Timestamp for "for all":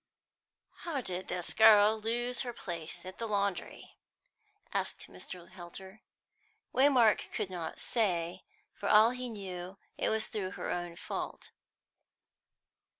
8.73-9.11